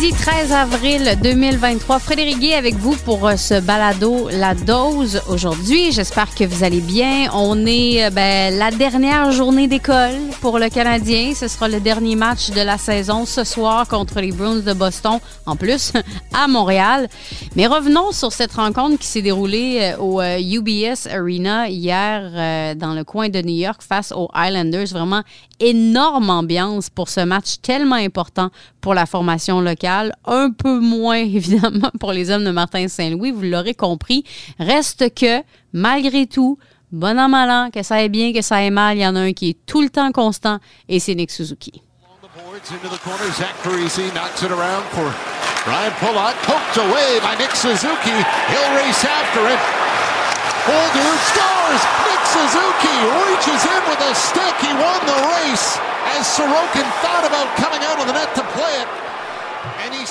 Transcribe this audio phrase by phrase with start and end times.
[0.00, 5.90] Jeudi 13 avril 2023, Frédéric Guy avec vous pour euh, ce balado La Dose aujourd'hui.
[5.90, 7.28] J'espère que vous allez bien.
[7.32, 11.34] On est euh, ben, la dernière journée d'école pour le Canadien.
[11.34, 15.18] Ce sera le dernier match de la saison ce soir contre les Bruins de Boston,
[15.46, 15.92] en plus
[16.32, 17.08] à Montréal.
[17.56, 23.02] Mais revenons sur cette rencontre qui s'est déroulée euh, au UBS Arena hier dans le
[23.02, 24.86] coin de New York face aux Islanders.
[24.92, 25.22] Vraiment
[25.60, 30.12] énorme ambiance pour ce match tellement important pour la formation locale.
[30.24, 34.24] Un peu moins, évidemment, pour les hommes de Martin Saint-Louis, vous l'aurez compris.
[34.58, 36.58] Reste que, malgré tout,
[36.92, 39.20] bon an, mal que ça aille bien, que ça aille mal, il y en a
[39.20, 41.82] un qui est tout le temps constant et c'est Nick Suzuki.
[45.68, 48.24] Ryan Pollock poked away by Nick Suzuki.
[50.68, 51.82] Holder scores.
[52.04, 54.54] Nick Suzuki reaches in with a stick.
[54.60, 55.80] He won the race
[56.12, 59.07] as Sorokin thought about coming out of the net to play it.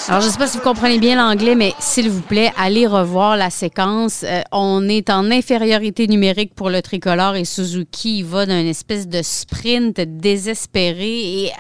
[0.10, 2.88] Alors, je ne sais pas si vous comprenez bien l'anglais, mais s'il vous plaît, allez
[2.88, 4.24] revoir la séquence.
[4.24, 9.22] Euh, on est en infériorité numérique pour le tricolore et Suzuki va d'un espèce de
[9.22, 11.52] sprint désespéré et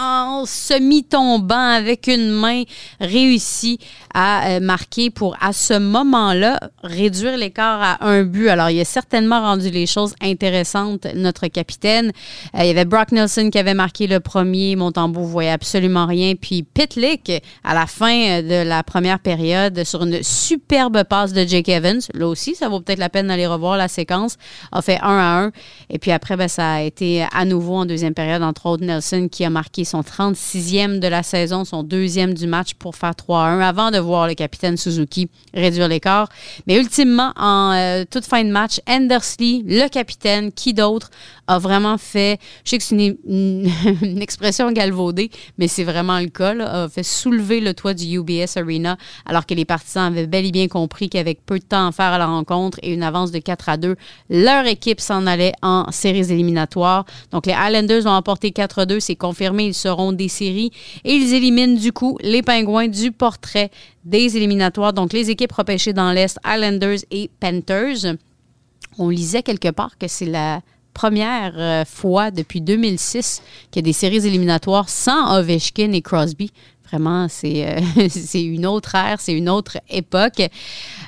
[0.00, 2.62] en semi-tombant avec une main
[3.00, 3.78] réussi
[4.14, 8.48] à euh, marquer pour, à ce moment-là, réduire l'écart à un but.
[8.48, 12.12] Alors, il a certainement rendu les choses intéressantes, notre capitaine.
[12.54, 14.74] Euh, il y avait Brock Nelson qui avait marqué le premier.
[14.74, 16.34] Montembeau voyait absolument rien.
[16.34, 17.29] Puis Pitlick,
[17.64, 22.00] à la fin euh, de la première période sur une superbe passe de Jake Evans.
[22.14, 24.36] Là aussi, ça vaut peut-être la peine d'aller revoir la séquence.
[24.72, 25.50] A fait 1 à 1.
[25.90, 29.28] Et puis après, ben, ça a été à nouveau en deuxième période, entre autres Nelson
[29.30, 33.42] qui a marqué son 36e de la saison, son deuxième du match pour faire 3
[33.42, 36.28] à 1 avant de voir le capitaine Suzuki réduire l'écart.
[36.66, 41.10] Mais ultimement, en euh, toute fin de match, Andersley, le capitaine, qui d'autre,
[41.50, 46.54] a vraiment fait, je sais que c'est une, expression galvaudée, mais c'est vraiment le cas,
[46.60, 48.96] a fait soulever le toit du UBS Arena
[49.26, 52.12] alors que les partisans avaient bel et bien compris qu'avec peu de temps à faire
[52.12, 53.96] à la rencontre et une avance de 4 à 2,
[54.30, 57.04] leur équipe s'en allait en séries éliminatoires.
[57.32, 60.70] Donc les Islanders ont emporté 4 à 2, c'est confirmé, ils seront des séries
[61.04, 63.72] et ils éliminent du coup les Pingouins du portrait
[64.04, 64.92] des éliminatoires.
[64.92, 68.14] Donc les équipes repêchées dans l'Est, Islanders et Panthers.
[68.98, 70.60] On lisait quelque part que c'est la
[70.94, 76.52] première euh, fois depuis 2006 qu'il y a des séries éliminatoires sans Ovechkin et Crosby.
[76.90, 80.42] Vraiment, euh, c'est une autre ère, c'est une autre époque.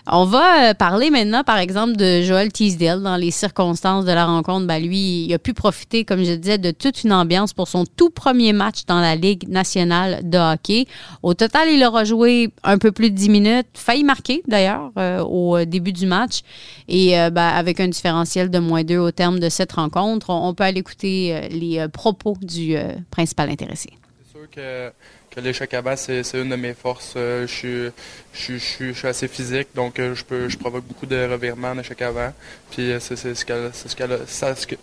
[0.06, 4.26] On va euh, parler maintenant, par exemple, de Joel Teasdale dans les circonstances de la
[4.26, 4.66] rencontre.
[4.66, 7.84] Ben, lui, il a pu profiter, comme je disais, de toute une ambiance pour son
[7.84, 10.87] tout premier match dans la Ligue nationale de hockey.
[11.22, 15.21] Au total, il aura joué un peu plus de 10 minutes, failli marquer d'ailleurs euh,
[15.21, 16.42] au début du match.
[16.88, 20.65] Et ben, avec un différentiel de moins 2 au terme de cette rencontre, on, peut
[20.65, 22.76] aller écouter les propos du
[23.10, 23.91] principal intéressé.
[24.25, 24.92] C'est sûr que
[25.34, 27.15] que à bas, c'est une de mes forces.
[27.16, 31.06] Euh, je suis, je, je, suis assez physique, donc euh, je, peux, je provoque beaucoup
[31.06, 32.32] de revirements en échec avant.
[32.70, 33.71] Puis euh, c'est ce, ce, que,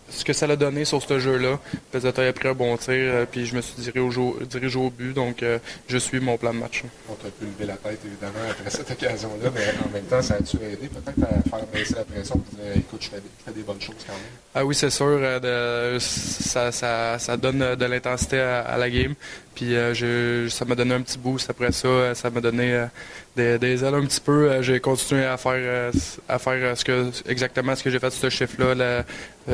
[0.10, 1.60] ce que ça l'a donné sur ce jeu-là.
[1.92, 5.14] Peut-être a pris un bon tir, puis je me suis dirigé au, dirigé au but,
[5.14, 5.44] donc
[5.88, 6.84] je suis mon plan de match.
[7.10, 10.36] On t'a pu lever la tête, évidemment, après cette occasion-là, mais en même temps, ça
[10.36, 13.82] a-tu aidé peut-être à faire baisser la pression pour dire écoute, je fais, des bonnes
[13.82, 14.22] choses quand même?
[14.56, 15.20] Ah oui, c'est sûr.
[15.40, 19.16] De, ça, ça, ça, donne de l'intensité à, à, la game.
[19.60, 22.16] Puis je, ça m'a donné un petit boost après ça.
[22.16, 22.88] Ça m'a donné
[23.36, 24.50] des, ailes un petit peu.
[24.50, 25.92] Euh, j'ai continué à faire, euh,
[26.28, 29.04] à faire euh, ce que, exactement ce que j'ai fait sur ce chiffre-là,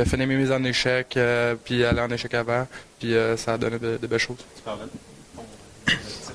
[0.06, 1.18] finir mes mises en échec,
[1.64, 2.68] puis aller en échec avant,
[3.00, 4.44] puis ça a donné de, belles choses.
[4.56, 4.90] Tu parlais de
[5.36, 5.44] ton
[5.88, 6.32] objectif,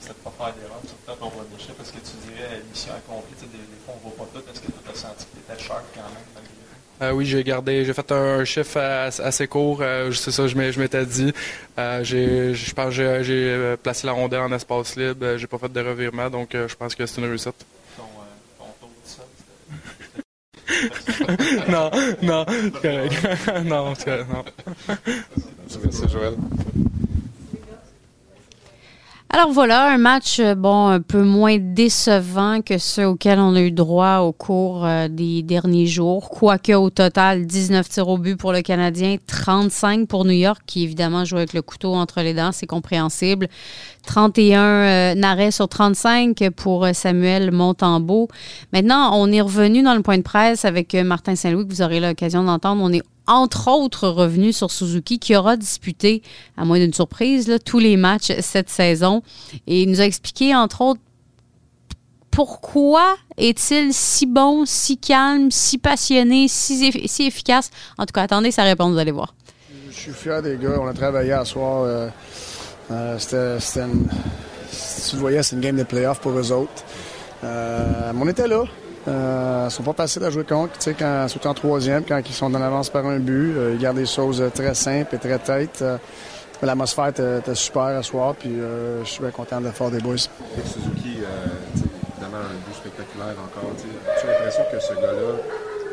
[0.00, 0.80] c'est pas faire d'erreur
[1.18, 4.30] ton échec, parce que tu dirais mission accomplie, des, des fois on ne voit pas
[4.32, 6.42] tout, est-ce que tu as senti que tu étais sharp quand même
[7.02, 9.80] euh, oui, j'ai gardé, j'ai fait un, chiffre assez court.
[9.80, 11.32] Euh, c'est ça, je m'étais dit.
[11.78, 15.36] Euh, j'ai, je pense j'ai, j'ai placé la rondelle en espace libre.
[15.36, 17.66] J'ai pas fait de revirement, donc je pense que c'est une réussite.
[21.68, 21.90] Non,
[22.22, 22.44] non,
[23.64, 23.94] non.
[23.94, 23.94] Non.
[25.82, 26.34] Merci, Joël?
[29.34, 33.62] Alors voilà, un match euh, bon un peu moins décevant que ceux auxquels on a
[33.62, 36.28] eu droit au cours euh, des derniers jours.
[36.28, 40.82] Quoique au total, 19 tirs au but pour le Canadien, 35 pour New York, qui
[40.82, 43.48] évidemment joue avec le couteau entre les dents, c'est compréhensible.
[44.06, 48.28] 31 euh, arrêts sur 35 pour Samuel Montembeau.
[48.74, 52.00] Maintenant, on est revenu dans le point de presse avec Martin Saint-Louis, que vous aurez
[52.00, 52.82] l'occasion d'entendre.
[52.84, 52.92] On
[53.26, 56.22] entre autres revenus sur Suzuki, qui aura disputé,
[56.56, 59.22] à moins d'une surprise, tous les matchs cette saison.
[59.66, 61.00] Et il nous a expliqué, entre autres,
[62.30, 67.70] pourquoi est-il si bon, si calme, si passionné, si, si, efficace?
[67.98, 69.34] En tout cas, attendez sa réponse, vous allez voir.
[69.90, 70.78] Je suis fier des gars.
[70.80, 71.82] On a travaillé à soir.
[71.84, 72.08] Euh,
[72.90, 73.86] euh, c'était
[75.08, 76.84] tu le voyais, c'est une game de playoff pour eux autres.
[77.44, 78.64] Euh, on était là.
[79.08, 82.32] Euh, sont pas faciles à jouer contre, tu sais, quand, surtout en troisième, quand ils
[82.32, 83.54] sont en avance par un but.
[83.72, 85.84] ils gardent des choses très simples et très têtes.
[86.62, 90.16] L'atmosphère était, super à soir, puis je suis bien content de faire des boys.
[90.16, 91.18] Suzuki,
[92.14, 93.72] évidemment, un but spectaculaire encore.
[93.76, 95.32] Tu as l'impression que ce gars-là,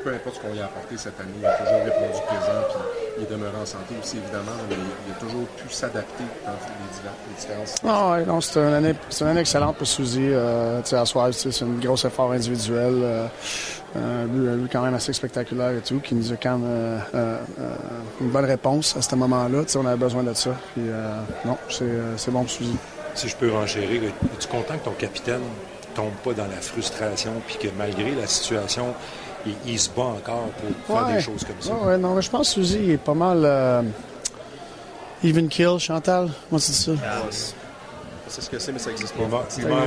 [0.04, 3.09] peu importe ce qu'on lui a apporté cette année, il a toujours répondu présent, puis
[3.20, 4.76] il est demeuré en santé aussi, évidemment, mais
[5.08, 7.76] il a toujours pu s'adapter dans les, différences.
[7.86, 10.30] Ah oui, non, c'est une, année, une année excellente pour Suzy.
[10.30, 13.28] Euh, à soir, c'est un gros effort individuel, euh,
[13.96, 17.38] un, but, quand même assez spectaculaire et tout, qui nous a quand même euh, euh,
[18.22, 19.64] une bonne réponse à ce moment-là.
[19.76, 20.52] On avait besoin de ça.
[20.74, 20.84] Puis,
[21.46, 22.76] non, c'est bon pour Suzy.
[23.16, 25.42] Si je peux renchérir, es-tu content que ton capitaine
[25.96, 28.94] tombe pas dans la frustration, puis que malgré la situation,
[29.66, 30.50] il, se bat encore
[30.86, 31.74] pour faire des choses comme ça.
[31.74, 33.82] Ouais, non, mais je pense que Suzy est pas mal euh,
[35.24, 36.30] even kill, Chantal.
[36.50, 36.92] Tu dis ça?
[38.30, 39.24] C'est ce que c'est, mais ça existe pas.
[39.58, 39.86] Il va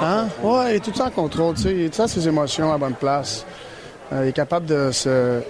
[0.00, 0.28] Hein?
[0.42, 1.54] Ouais, il est tout le temps en contrôle.
[1.54, 3.44] Tu sais, il a tout le temps ses émotions à bonne place.
[4.12, 5.40] Euh, il est capable de se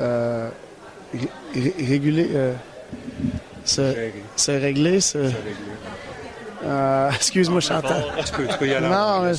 [0.00, 0.48] euh,
[1.54, 2.30] réguler.
[2.34, 2.54] Euh,
[3.64, 3.94] se,
[4.36, 5.00] se, régler.
[5.00, 5.32] Se, régler.
[6.64, 8.04] Euh, excuse-moi, Chantal.
[8.88, 9.32] Non, mais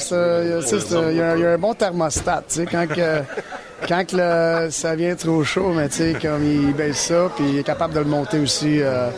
[1.11, 2.43] il y, a un bon thermostat.
[2.47, 3.21] Tu sais, quand, que,
[3.87, 7.63] quand ça vient trop chaud, mais tu sais, comme il baisse ça, puis il est
[7.63, 8.81] capable de le monter aussi.
[8.81, 9.09] Euh,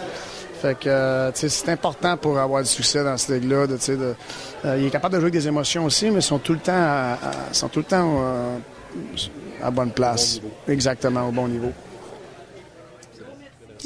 [0.62, 3.66] fait que, tu sais, c'est important pour avoir du succès dans ce ligue-là.
[3.90, 6.60] Euh, il est capable de jouer avec des émotions aussi, mais ils sont tout le
[6.60, 7.18] temps à,
[7.52, 8.22] sont tout le temps
[9.62, 10.40] à bonne place.
[10.68, 11.72] Exactement, au bon niveau.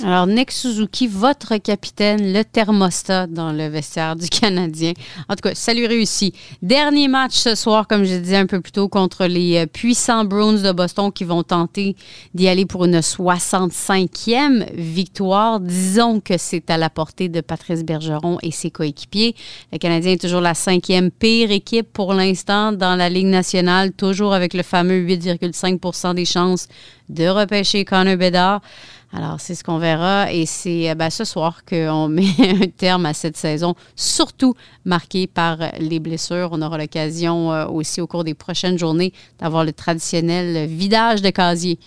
[0.04, 4.94] Alors, Nick Suzuki, votre capitaine, le thermostat dans le vestiaire du Canadien.
[5.28, 6.34] En tout cas, ça lui réussit.
[6.62, 10.24] Dernier match ce soir, comme je disais un peu plus tôt, contre les euh, puissants
[10.24, 11.96] Browns de Boston qui vont tenter
[12.34, 15.60] d'y aller pour une 65e victoire.
[15.60, 19.36] Disons que c'est à la portée de Patrice Bergeron et ses coéquipiers.
[19.74, 24.34] Le Canadien est toujours la cinquième pire équipe pour l'instant dans la Ligue nationale, toujours
[24.34, 26.68] avec le fameux 8,5% des chances
[27.10, 28.62] de repêcher Connor Bedard.
[29.12, 30.32] Alors, c'est ce qu'on verra.
[30.32, 34.54] Et c'est euh, ben, ce soir qu'on met un terme à cette saison, surtout
[34.86, 36.50] marquée par les blessures.
[36.52, 41.30] On aura l'occasion euh, aussi au cours des prochaines journées d'avoir le traditionnel vidage de
[41.30, 41.80] casier.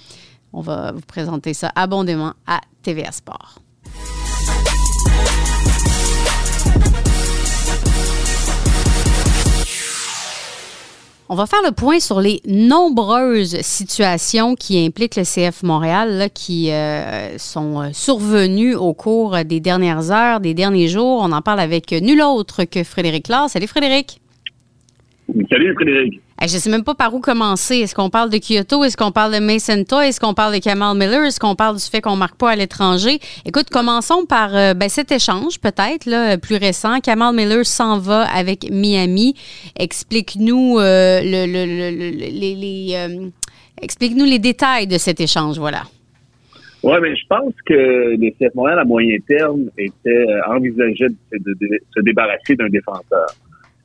[0.52, 3.61] On va vous présenter ça abondamment à TVA Sport.
[11.32, 16.70] On va faire le point sur les nombreuses situations qui impliquent le CF Montréal, qui
[16.70, 21.22] euh, sont euh, survenues au cours des dernières heures, des derniers jours.
[21.22, 23.52] On en parle avec nul autre que Frédéric Lass.
[23.52, 24.20] Salut Frédéric.
[25.48, 26.20] Salut Frédéric.
[26.44, 27.76] Je ne sais même pas par où commencer.
[27.76, 28.82] Est-ce qu'on parle de Kyoto?
[28.82, 30.08] Est-ce qu'on parle de Mason Toy?
[30.08, 31.24] Est-ce qu'on parle de Kamal Miller?
[31.24, 33.20] Est-ce qu'on parle du fait qu'on ne marque pas à l'étranger?
[33.46, 36.98] Écoute, commençons par euh, ben, cet échange, peut-être, plus récent.
[36.98, 39.34] Kamal Miller s'en va avec Miami.
[39.78, 45.82] Explique-nous euh, le, les, euh, les détails de cet échange, voilà.
[46.82, 51.56] Oui, mais je pense que les CF Montréal à moyen terme était envisageait de
[51.94, 53.26] se débarrasser d'un défenseur.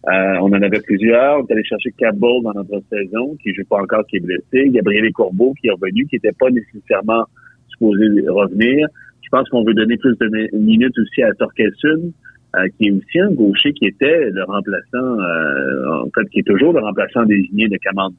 [0.07, 1.39] Euh, on en avait plusieurs.
[1.39, 4.19] On est allé chercher Cabot dans notre saison, qui ne joue pas encore, qui est
[4.21, 4.69] blessé.
[4.69, 7.25] Gabriel Courbeau, qui est revenu, qui n'était pas nécessairement
[7.67, 8.87] supposé revenir.
[9.21, 12.13] Je pense qu'on veut donner plus de minutes aussi à Torkelson,
[12.55, 16.47] euh, qui est aussi un gaucher qui était le remplaçant, euh, en fait, qui est
[16.47, 18.11] toujours le remplaçant désigné de Kamal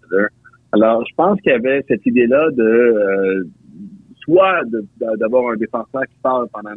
[0.72, 3.46] Alors, je pense qu'il y avait cette idée-là de
[4.20, 4.60] soit
[5.18, 6.74] d'avoir un défenseur qui parle pendant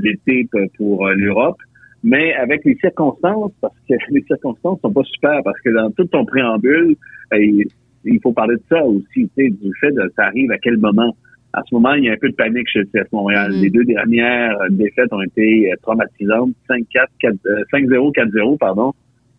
[0.00, 1.58] l'été pour l'Europe,
[2.04, 6.04] mais avec les circonstances, parce que les circonstances sont pas super, parce que dans tout
[6.04, 6.94] ton préambule,
[7.32, 7.64] euh,
[8.04, 10.76] il faut parler de ça aussi, tu sais, du fait de ça arrive à quel
[10.76, 11.16] moment.
[11.54, 13.50] À ce moment, il y a un peu de panique chez le CF Montréal.
[13.50, 13.62] Mm-hmm.
[13.62, 17.06] Les deux dernières défaites ont été euh, traumatisantes, 5-4,
[17.72, 18.92] 5-0, 4-0, pardon.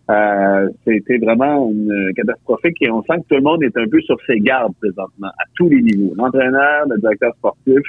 [0.10, 4.00] Euh, c'était vraiment une catastrophique et on sent que tout le monde est un peu
[4.01, 6.13] sur ses gardes présentement, à tous les niveaux.
[6.15, 7.81] L'entraîneur, le directeur sportif,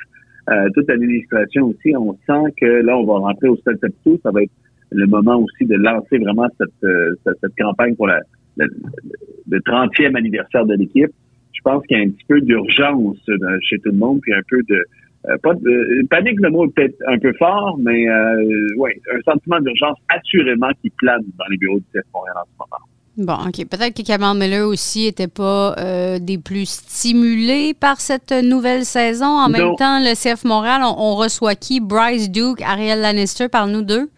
[0.49, 4.31] euh, toute l'administration aussi, on sent que là, on va rentrer au stade Saputo, ça
[4.31, 4.53] va être
[4.93, 8.21] le moment aussi de lancer vraiment cette, euh, cette, campagne pour la,
[8.57, 11.11] le, 30e anniversaire de l'équipe.
[11.53, 14.33] Je pense qu'il y a un petit peu d'urgence euh, chez tout le monde, puis
[14.33, 14.85] un peu de
[15.29, 19.33] euh, pas de panique, le mot est peut-être un peu fort, mais euh, ouais, un
[19.33, 22.85] sentiment d'urgence assurément qui plane dans les bureaux du CF Montréal en ce moment.
[23.19, 23.67] Bon, OK.
[23.67, 25.75] Peut-être que Kamal Miller aussi n'était pas
[26.21, 29.27] des plus stimulés par cette nouvelle saison.
[29.27, 31.81] En même temps, le CF Montréal, on, on, reçoit qui?
[31.81, 34.11] Bryce Duke, Ariel Lannister, parle-nous d'eux.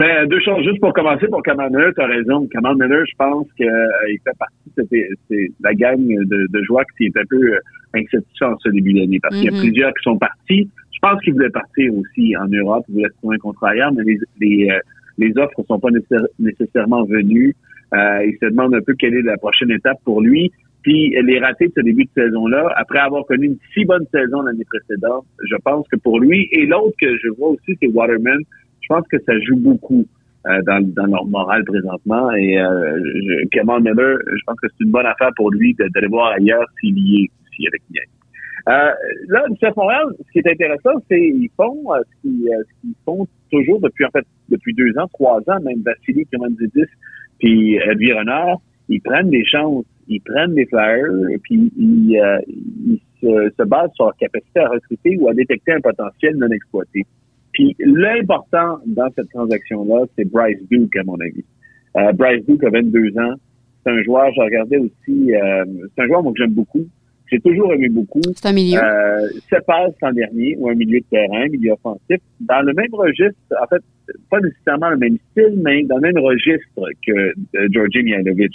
[0.00, 0.64] Ben, deux choses.
[0.64, 2.46] Juste pour commencer, pour Kamal Miller, tu as raison.
[2.46, 4.70] Kamal Miller, je pense qu'il euh, fait partie
[5.30, 7.58] de la gang de, de joueurs qui est un peu euh,
[7.92, 9.60] insatisfait en ce début d'année parce qu'il y a mm-hmm.
[9.60, 10.70] plusieurs qui sont partis.
[10.94, 14.04] Je pense qu'ils voulaient partir aussi en Europe, ils voulaient trouver un contrat ailleurs, mais
[14.04, 14.78] les, les, euh,
[15.18, 15.90] Les offres ne sont pas
[16.38, 17.54] nécessairement venues.
[17.92, 20.50] Euh, il se demande un peu quelle est la prochaine étape pour lui.
[20.82, 24.40] Puis les ratés de ce début de saison-là, après avoir connu une si bonne saison
[24.40, 28.40] l'année précédente, je pense que pour lui, et l'autre que je vois aussi, c'est Waterman,
[28.90, 30.04] pense que ça joue beaucoup
[30.46, 32.32] euh, dans, dans, leur morale présentement.
[32.32, 36.32] Et euh, je, Miller, je pense que c'est une bonne affaire pour lui d'aller voir
[36.32, 37.30] ailleurs s'il y est
[37.90, 38.08] Niang.
[38.68, 38.92] Euh,
[39.28, 43.26] là, le chef Montréal, ce qui est intéressant, c'est qu'ils font euh, ce qu'ils font
[43.50, 46.90] toujours depuis en fait depuis deux ans, trois ans, même Vassili Kremandidis
[47.38, 52.20] puis Edwin Renard, ils prennent des chances, ils prennent des flyers, et puis ils,
[52.86, 56.48] ils se, se, basent sur leur capacité à recruter ou à détecter un potentiel non
[56.48, 57.06] exploité.
[57.52, 61.44] Puis l'important dans cette transaction-là, c'est Bryce Duke, à mon avis.
[61.96, 63.34] Euh, Bryce Duke a 22 ans.
[63.84, 65.64] C'est un joueur, j'ai regardé aussi, euh,
[65.94, 66.86] c'est un joueur moi, que j'aime beaucoup.
[67.30, 68.20] J'ai toujours aimé beaucoup.
[68.34, 68.78] C'est un milieu.
[68.82, 72.92] Euh, se passe en dernier, ou un milieu de terrain, milieu offensif, dans le même
[72.92, 73.82] registre, en fait,
[74.30, 78.52] pas nécessairement le même style, mais dans le même registre que euh, Georgi Mijanovic.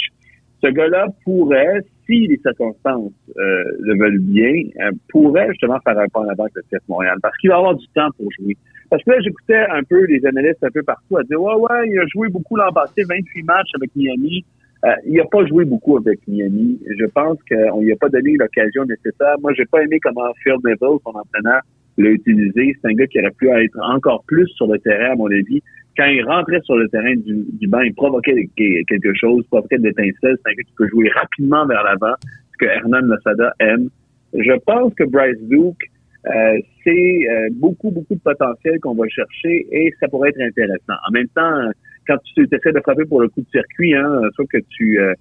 [0.64, 6.08] Ce gars-là pourrait, si les circonstances euh, le veulent bien, euh, pourrait justement faire un
[6.08, 8.58] pas en avant avec le CF Montréal, parce qu'il va avoir du temps pour jouer.
[8.90, 11.90] Parce que là, j'écoutais un peu les analystes un peu partout à dire Ouais, ouais,
[11.90, 14.46] il a joué beaucoup l'an passé, 28 matchs avec Miami.
[14.86, 16.80] Euh, il n'a pas joué beaucoup avec Miami.
[16.86, 19.36] Je pense qu'on lui a pas donné l'occasion nécessaire.
[19.42, 21.62] Moi, j'ai pas aimé comment Phil Neville, son entraîneur,
[21.98, 22.76] l'a utilisé.
[22.82, 25.62] C'est un gars qui aurait pu être encore plus sur le terrain, à mon avis.
[25.98, 29.90] Quand il rentrait sur le terrain du, du banc, il provoquait quelque chose, provoquait des
[29.90, 30.38] étincelles.
[30.44, 32.16] C'est un gars qui peut jouer rapidement vers l'avant,
[32.52, 33.90] ce que Hernan Lasada aime.
[34.34, 35.90] Je pense que Bryce Duke,
[36.28, 40.94] euh, c'est euh, beaucoup, beaucoup de potentiel qu'on va chercher et ça pourrait être intéressant.
[41.08, 41.70] En même temps,
[42.08, 45.14] quand tu essaies de frapper pour le coup de circuit, hein, soit que tu, euh,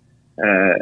[0.42, 0.75] euh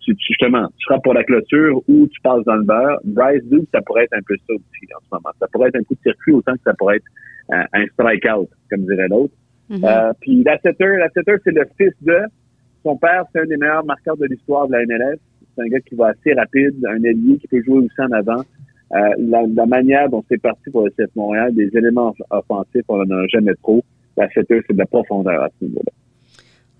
[0.00, 3.68] tu, justement, tu frappes pour la clôture ou tu passes dans le beurre, Bryce Duke,
[3.72, 5.34] ça pourrait être un peu ça aussi en ce moment.
[5.40, 8.84] Ça pourrait être un coup de circuit autant que ça pourrait être un strikeout, comme
[8.84, 9.34] dirait l'autre.
[9.70, 10.12] Mm-hmm.
[10.20, 12.18] puis la setter, la setter, c'est le fils de
[12.82, 15.18] son père, c'est un des meilleurs marqueurs de l'histoire de la MLS.
[15.56, 18.42] C'est un gars qui va assez rapide, un ailier qui peut jouer aussi en avant.
[18.94, 23.16] Euh, la, manière dont c'est parti pour le CF Montréal, des éléments offensifs, on n'en
[23.16, 23.82] a jamais trop.
[24.16, 25.92] La c'est de la profondeur à ce niveau-là.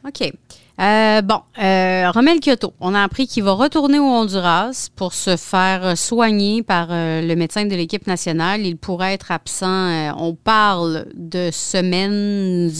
[0.08, 0.32] OK.
[0.80, 5.36] Euh, bon, euh, Romel Kyoto, on a appris qu'il va retourner au Honduras pour se
[5.36, 8.60] faire soigner par le médecin de l'équipe nationale.
[8.60, 12.70] Il pourrait être absent, on parle de semaines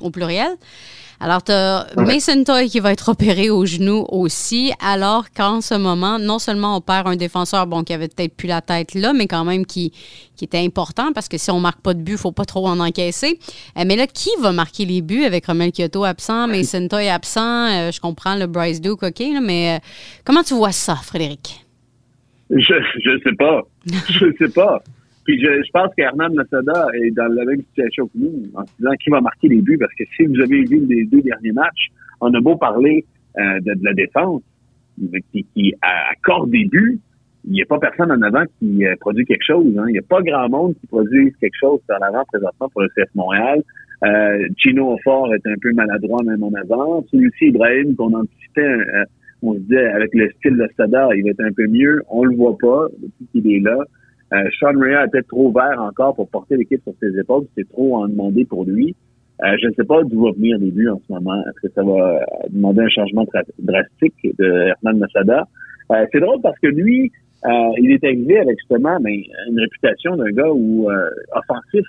[0.00, 0.50] au pluriel.
[1.24, 5.74] Alors, tu as Mason Toy qui va être opéré au genou aussi, alors qu'en ce
[5.74, 9.14] moment, non seulement on perd un défenseur, bon, qui avait peut-être plus la tête là,
[9.14, 9.90] mais quand même qui,
[10.36, 12.68] qui était important parce que si on marque pas de but, il faut pas trop
[12.68, 13.38] en encaisser.
[13.78, 17.68] Euh, mais là, qui va marquer les buts avec Romel Kyoto absent, Mason Toy absent?
[17.70, 19.78] Euh, je comprends le Bryce Duke, OK, mais euh,
[20.26, 21.64] comment tu vois ça, Frédéric?
[22.50, 23.62] Je, je sais pas.
[23.86, 24.82] je sais pas.
[25.24, 28.72] Puis je, je pense qu'Hernan Masada est dans la même situation que nous, en se
[28.78, 31.52] disant qui va marquer les buts, parce que si vous avez vu les deux derniers
[31.52, 31.88] matchs,
[32.20, 33.04] on a beau parler
[33.38, 34.42] euh, de, la défense,
[35.32, 37.00] qui, qui accorde des buts,
[37.46, 39.66] il n'y a pas personne en avant qui euh, produit quelque chose.
[39.78, 39.84] Hein.
[39.88, 42.88] Il n'y a pas grand monde qui produit quelque chose en avant présentement pour le
[42.88, 43.62] CF Montréal.
[44.04, 47.04] Euh, Chino Fort est un peu maladroit même en avant.
[47.10, 49.04] Celui-ci, Ibrahim, qu'on anticipait, euh,
[49.42, 52.02] on se disait avec le style de Sada, il va être un peu mieux.
[52.08, 53.76] On le voit pas depuis qu'il est là.
[54.32, 57.44] Euh, Sean Rea était trop vert encore pour porter l'équipe sur ses épaules.
[57.56, 58.94] C'est trop en demander pour lui.
[59.42, 61.40] Euh, je ne sais pas d'où va venir les buts en ce moment.
[61.46, 63.26] Est-ce que ça va euh, demander un changement
[63.58, 65.48] drastique de Hernan Masada?
[65.90, 67.10] Euh, c'est drôle parce que lui,
[67.78, 69.12] il est arrivé avec justement ben,
[69.50, 70.88] une réputation d'un gars où
[71.32, 71.84] offensif.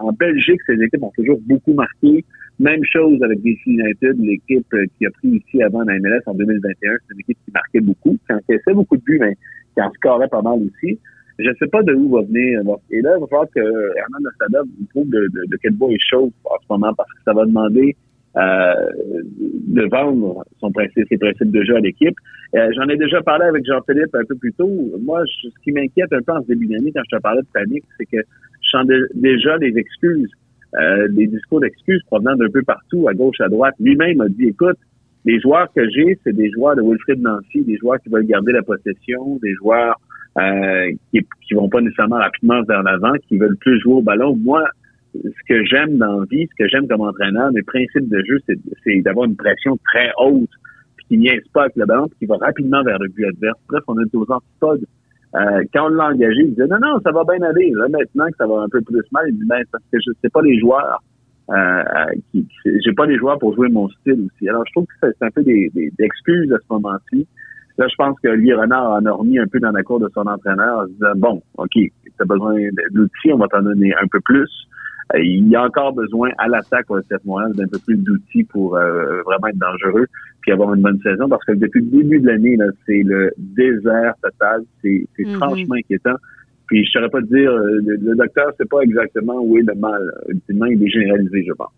[0.00, 2.24] En, Belgique, ses équipes ont toujours beaucoup marqué.
[2.60, 4.66] Même chose avec DC United, l'équipe
[4.98, 6.92] qui a pris ici avant la MLS en 2021.
[7.08, 9.34] C'est une équipe qui marquait beaucoup, qui encaissait beaucoup de buts, mais
[9.74, 11.00] qui en scorait pas mal aussi.
[11.38, 12.60] Je ne sais pas de où va venir.
[12.90, 15.88] Et là, il va falloir que Hernan Asada vous prouve de, de, de quel bois
[15.90, 17.96] il chauffe en ce moment parce que ça va demander
[18.34, 18.74] euh,
[19.68, 22.16] de vendre son principe, ses principes de jeu à l'équipe.
[22.54, 24.70] Euh, j'en ai déjà parlé avec Jean-Philippe un peu plus tôt.
[25.02, 27.46] Moi, ce qui m'inquiète un peu en ce début d'année quand je te parlais de
[27.52, 30.30] panique, c'est que je sens déjà des excuses,
[30.80, 33.74] euh, des discours d'excuses provenant d'un peu partout, à gauche, à droite.
[33.80, 34.78] Lui-même a dit, écoute,
[35.26, 38.52] les joueurs que j'ai, c'est des joueurs de Wilfrid Nancy, des joueurs qui veulent garder
[38.52, 40.00] la possession, des joueurs
[40.38, 44.36] euh, qui, qui vont pas nécessairement rapidement vers l'avant, qui veulent plus jouer au ballon.
[44.36, 44.64] Moi,
[45.14, 48.38] ce que j'aime dans la vie, ce que j'aime comme entraîneur, mes principes de jeu,
[48.46, 50.50] c'est d'avoir une pression très haute,
[50.96, 53.58] puis qui niaise pas avec le ballon, puis qui va rapidement vers le but adverse.
[53.68, 54.84] Bref, on est aux antipodes.
[55.34, 57.72] Euh, quand on l'a engagé, il disait non, non, ça va bien aller.
[57.74, 60.12] Là, maintenant que ça va un peu plus mal, il dit ben, parce que je
[60.22, 61.02] sais pas les joueurs.
[61.50, 61.82] Euh,
[62.30, 64.48] qui, j'ai pas les joueurs pour jouer mon style aussi.
[64.48, 67.26] Alors, je trouve que c'est un peu des, des, excuses à ce moment-ci.
[67.78, 70.08] Là, je pense que Lee Renard en a remis un peu dans la cour de
[70.14, 72.54] son entraîneur en disant, bon, OK, tu as besoin
[72.90, 74.50] d'outils, on va t'en donner un peu plus.
[75.14, 78.70] il y a encore besoin à l'attaque au cette Montréal d'un peu plus d'outils pour
[78.70, 80.06] vraiment être dangereux
[80.42, 84.14] puis avoir une bonne saison parce que depuis le début de l'année, c'est le désert
[84.22, 84.62] total.
[84.82, 85.36] C'est mm-hmm.
[85.36, 86.16] franchement inquiétant.
[86.66, 89.74] Puis je saurais pas te dire, le, le docteur sait pas exactement où est le
[89.74, 90.02] mal.
[90.28, 91.72] Ultimement, il est généralisé, je pense.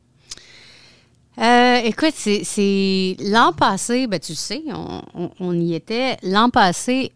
[1.40, 4.62] Euh, écoute, c'est l'an passé, ben, tu sais,
[5.40, 6.16] on, y était.
[6.22, 7.10] L'an passé,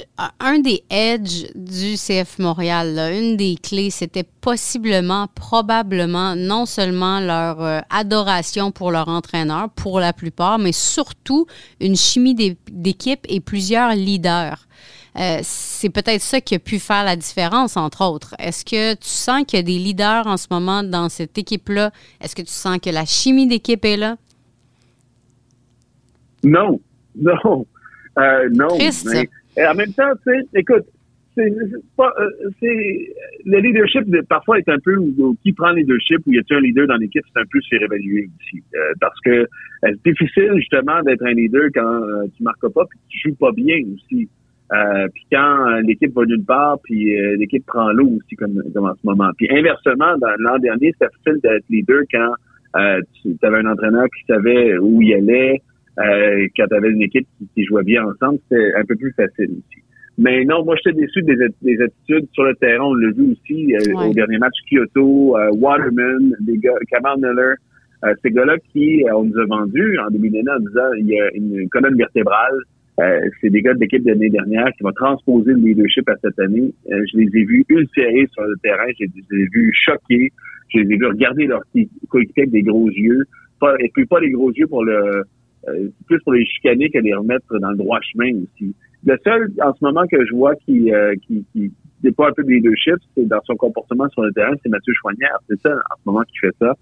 [0.00, 7.20] euh, un des edges du CF Montréal, une des clés, c'était possiblement, probablement, non seulement
[7.20, 11.46] leur euh, adoration pour leur entraîneur, pour la plupart, mais surtout
[11.80, 14.66] une chimie d'équipe et plusieurs leaders.
[15.16, 18.34] Euh, c'est peut-être ça qui a pu faire la différence, entre autres.
[18.38, 21.92] Est-ce que tu sens qu'il y a des leaders en ce moment dans cette équipe-là?
[22.20, 24.16] Est-ce que tu sens que la chimie d'équipe est là?
[26.42, 26.80] Non,
[27.16, 27.66] non,
[28.18, 28.76] euh, non.
[28.76, 30.84] Mais, en même temps, tu sais, écoute,
[31.36, 32.30] c'est euh,
[33.44, 34.96] le leadership parfois est un peu
[35.42, 37.76] qui prend le leadership ou y a-t-il un leader dans l'équipe c'est un peu se
[37.76, 38.62] réévaluer aussi
[39.00, 39.44] parce que
[39.82, 43.80] c'est difficile justement d'être un leader quand tu marques pas puis tu joues pas bien
[43.96, 44.28] aussi
[44.72, 48.62] euh, puis quand euh, l'équipe va nulle part, puis euh, l'équipe prend l'eau aussi comme,
[48.74, 49.30] comme en ce moment.
[49.36, 52.32] Puis inversement, dans l'an dernier, c'était facile d'être leader quand
[53.22, 55.62] tu avais un entraîneur qui savait où il allait,
[55.96, 59.84] quand tu avais une équipe qui, jouait bien ensemble, c'était un peu plus facile aussi.
[60.18, 62.84] Mais non, moi j'étais déçu des, des, attitudes sur le terrain.
[62.84, 67.54] On l'a vu aussi au dernier match Kyoto, Waterman, des gars, Kamal Miller,
[68.24, 71.30] ces gars-là qui on nous a vendus en début d'année en disant il y a
[71.32, 72.58] une colonne vertébrale
[73.00, 76.14] euh, c'est des gars de l'équipe de l'année dernière qui vont transposer le leadership à
[76.22, 76.72] cette année.
[76.92, 80.32] Euh, je les ai vus ulcérés sur le terrain, je les ai vus choqués,
[80.68, 81.64] je les ai vus regarder leurs
[82.08, 83.24] coéquipiers avec des gros yeux,
[83.60, 85.24] pas, et puis pas les gros yeux pour le
[85.66, 88.76] euh, plus pour les chicaner que les remettre dans le droit chemin aussi.
[89.04, 90.92] Le seul en ce moment que je vois qui
[91.26, 91.72] qui, qui
[92.12, 95.40] pas un peu de leadership, c'est dans son comportement sur le terrain, c'est Mathieu Choignard.
[95.48, 96.74] C'est ça en ce moment qui fait ça.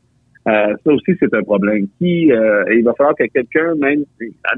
[0.45, 1.87] ça aussi, c'est un problème.
[1.99, 4.05] Qui, il va falloir que quelqu'un, même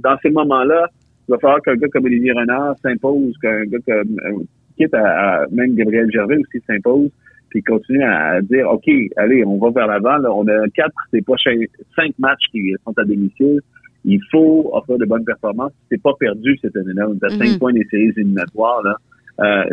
[0.03, 0.89] dans ces moments-là,
[1.29, 4.45] il va falloir qu'un gars comme Olivier Renard s'impose, qu'un gars comme, euh,
[4.77, 7.11] quitte à, même Gabriel Gervais aussi s'impose,
[7.51, 11.57] puis continue à, dire, OK, allez, on va vers l'avant, on a quatre des prochains
[11.97, 13.61] cinq matchs qui sont à domicile.
[14.05, 15.73] Il faut offrir de bonnes performances.
[15.91, 17.09] C'est pas perdu cette année-là.
[17.09, 17.59] On est à cinq mm-hmm.
[17.59, 18.83] points des séries éliminatoires.
[18.83, 18.97] Là.
[19.41, 19.65] Euh,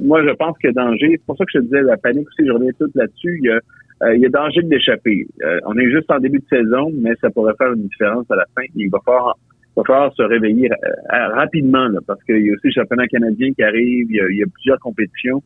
[0.00, 2.46] moi, je pense que danger, c'est pour ça que je te disais la panique aussi,
[2.46, 3.40] je reviens tout là-dessus.
[3.42, 3.60] Il y a,
[4.02, 5.26] euh, il y a danger d'échapper.
[5.42, 8.36] Euh, on est juste en début de saison, mais ça pourrait faire une différence à
[8.36, 8.62] la fin.
[8.74, 9.36] Il va falloir
[9.76, 13.62] va falloir se réveiller euh, rapidement parce qu'il y a aussi le championnat canadien qui
[13.62, 15.42] arrive, il y a, plusieurs compétitions.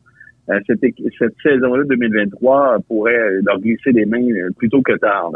[0.49, 0.79] Euh, cette,
[1.17, 5.31] cette saison-là 2023 pourrait leur glisser des mains euh, plutôt que tard.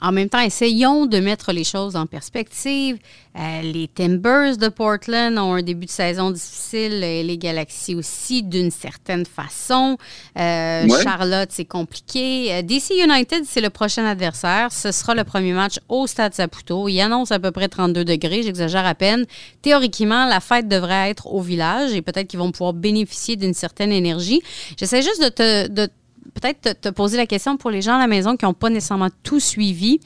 [0.00, 2.98] En même temps, essayons de mettre les choses en perspective.
[3.36, 8.42] Euh, les Timbers de Portland ont un début de saison difficile et les Galaxies aussi,
[8.42, 9.96] d'une certaine façon.
[10.38, 12.52] Euh, Charlotte, c'est compliqué.
[12.52, 14.72] Euh, DC United, c'est le prochain adversaire.
[14.72, 16.88] Ce sera le premier match au Stade Saputo.
[16.88, 19.24] Il annonce à peu près 32 degrés, j'exagère à peine.
[19.62, 23.92] Théoriquement, la fête devrait être au village et peut-être qu'ils vont pouvoir bénéficier d'une certaine
[23.92, 24.42] énergie.
[24.76, 25.88] J'essaie juste de te, de
[26.34, 29.08] peut-être te, poser la question pour les gens à la maison qui n'ont pas nécessairement
[29.22, 30.00] tout suivi.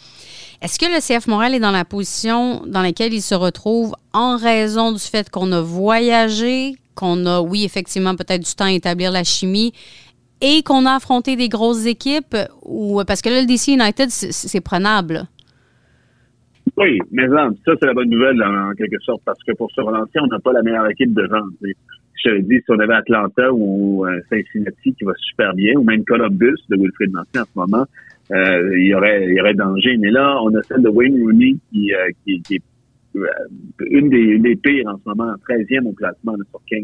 [0.62, 4.37] Est-ce que le CF Montréal est dans la position dans laquelle il se retrouve en
[4.37, 9.11] raison du fait qu'on a voyagé, qu'on a, oui, effectivement, peut-être du temps à établir
[9.12, 9.73] la chimie
[10.41, 12.37] et qu'on a affronté des grosses équipes?
[12.62, 15.27] Ou, parce que là, le DC United, c'est prenable?
[16.77, 20.19] Oui, mais ça, c'est la bonne nouvelle en quelque sorte, parce que pour se relancer,
[20.21, 21.43] on n'a pas la meilleure équipe devant
[22.25, 25.85] je te dis, si on avait Atlanta ou euh, Cincinnati qui va super bien, ou
[25.85, 27.87] même Columbus de Wilfred Nancy en ce moment,
[28.33, 29.97] euh, il y aurait il y aurait danger.
[29.99, 32.63] Mais là, on a celle de Wayne Rooney qui, euh, qui, qui, est
[33.91, 36.83] une des, des, pires en ce moment, 13e au classement sur 15.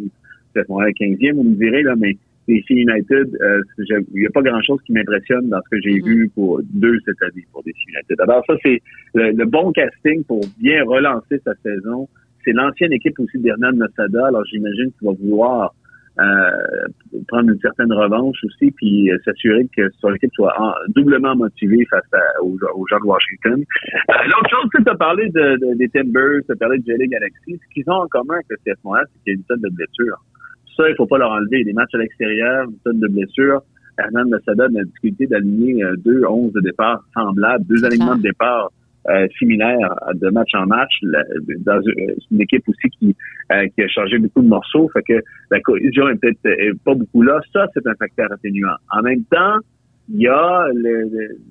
[0.55, 2.17] C'est 15e, on me dirait, là, mais
[2.47, 3.37] DC United,
[3.79, 6.05] il n'y a pas grand-chose qui m'impressionne dans ce que j'ai mm-hmm.
[6.05, 8.21] vu pour deux cette année pour DC United.
[8.21, 8.81] Alors ça, c'est
[9.15, 12.09] le, bon casting pour bien relancer sa saison
[12.45, 15.75] c'est l'ancienne équipe aussi d'Hernan Nosada, alors j'imagine qu'il va vouloir
[16.21, 16.87] euh,
[17.27, 20.55] prendre une certaine revanche aussi, puis euh, s'assurer que son équipe soit
[20.95, 22.05] doublement motivée face
[22.41, 22.57] aux,
[22.89, 23.65] gens de Washington.
[24.11, 27.59] Euh, l'autre chose, tu as parlé de, des Timbers, tu as parlé de Jelly Galaxy.
[27.59, 29.61] Ce qu'ils ont en commun avec le CF Montréal, c'est qu'il y a une tonne
[29.61, 30.23] de blessures.
[30.77, 31.65] Ça, il faut pas leur enlever.
[31.65, 33.63] Des matchs à l'extérieur, une tonne de blessures.
[33.99, 38.71] Hernan Nosada a difficulté d'aligner deux 11 de départ semblables, deux alignements de départ
[39.09, 40.93] euh, similaire de match en match.
[41.03, 41.81] dans
[42.31, 43.17] une équipe aussi qui,
[43.53, 47.23] euh, qui a changé beaucoup de morceaux, fait que la cohésion est peut-être pas beaucoup
[47.23, 47.41] là.
[47.53, 48.77] Ça, c'est un facteur atténuant.
[48.91, 49.59] En même temps,
[50.09, 50.67] il y a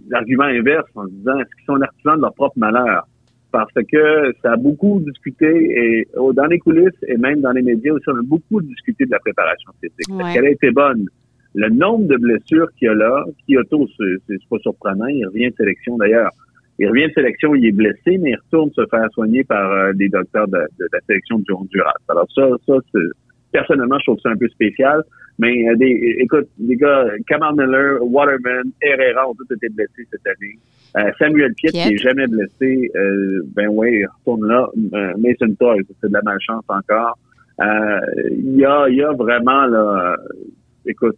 [0.09, 3.07] l'argument inverse en disant est-ce qu'ils sont artisans de leur propre malheur?
[3.51, 7.93] Parce que ça a beaucoup discuté et dans les coulisses et même dans les médias
[7.93, 10.09] aussi, on a beaucoup discuté de la préparation physique.
[10.09, 11.07] Est-ce qu'elle a été bonne?
[11.55, 13.87] le nombre de blessures qu'il y a là, Kyoto,
[14.27, 16.31] c'est pas surprenant, il revient de sélection d'ailleurs.
[16.83, 19.93] Il revient de sélection, il est blessé, mais il retourne se faire soigner par euh,
[19.93, 21.93] des docteurs de, la sélection du Honduras.
[22.09, 22.73] Alors ça, ça,
[23.53, 25.01] personnellement, je trouve ça un peu spécial.
[25.39, 30.27] Mais euh, des, écoute, les gars, Kamal Miller, Waterman, Herrera ont tous été blessés cette
[30.27, 30.57] année.
[30.97, 32.91] Euh, Samuel Piet, qui est jamais blessé,
[33.55, 34.69] ben oui, il retourne là.
[35.17, 37.17] Mason Toys, c'est de la malchance encore.
[38.29, 40.17] Il y a, il y a vraiment là,
[40.85, 41.15] écoute,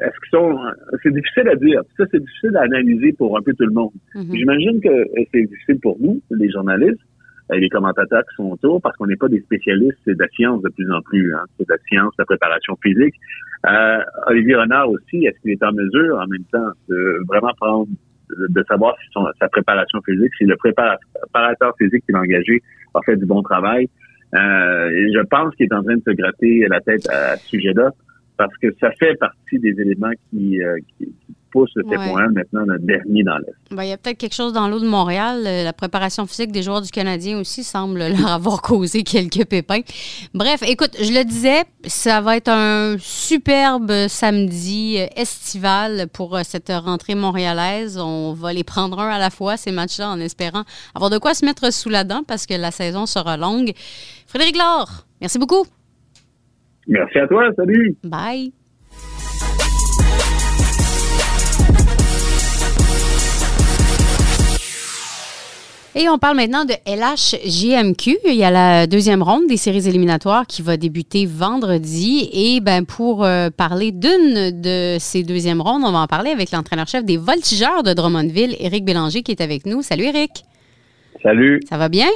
[0.00, 0.58] est-ce qu'ils sont
[1.02, 1.82] c'est difficile à dire.
[1.96, 3.92] Ça c'est difficile à analyser pour un peu tout le monde.
[4.14, 4.34] Mhm.
[4.34, 7.00] j'imagine que c'est difficile pour nous les journalistes
[7.52, 10.28] et les commentateurs qui sont autour parce qu'on n'est pas des spécialistes c'est de la
[10.28, 11.44] science de plus en plus hein.
[11.56, 13.14] c'est de la science de la préparation physique.
[13.68, 17.86] Euh, Olivier Renard aussi est-ce qu'il est en mesure en même temps de vraiment prendre
[18.30, 22.62] de savoir si son, sa préparation physique si le préparateur physique qu'il a engagé
[22.94, 23.88] a fait du bon travail?
[24.34, 27.48] Euh, et je pense qu'il est en train de se gratter la tête à ce
[27.48, 27.92] sujet-là
[28.38, 31.12] parce que ça fait partie des éléments qui, euh, qui,
[31.50, 32.28] poussent le ouais.
[32.28, 33.54] maintenant notre dernier dans l'Est.
[33.70, 35.44] Ben, il y a peut-être quelque chose dans l'eau de Montréal.
[35.46, 39.80] Euh, la préparation physique des joueurs du Canadien aussi semble leur avoir causé quelques pépins.
[40.34, 46.70] Bref, écoute, je le disais, ça va être un superbe samedi euh, estival pour cette
[46.70, 47.96] rentrée montréalaise.
[47.98, 51.32] On va les prendre un à la fois, ces matchs-là, en espérant avoir de quoi
[51.32, 53.72] se mettre sous la dent parce que la saison sera longue.
[54.26, 55.64] Frédéric Laure, merci beaucoup.
[56.88, 57.50] Merci à toi.
[57.54, 57.94] Salut.
[58.02, 58.52] Bye.
[65.94, 68.18] Et on parle maintenant de LHJMQ.
[68.26, 72.30] Il y a la deuxième ronde des séries éliminatoires qui va débuter vendredi.
[72.32, 76.52] Et ben pour euh, parler d'une de ces deuxièmes rondes, on va en parler avec
[76.52, 79.82] l'entraîneur-chef des Voltigeurs de Drummondville, Éric Bélanger, qui est avec nous.
[79.82, 80.44] Salut Éric.
[81.20, 81.60] Salut.
[81.68, 82.06] Ça va bien?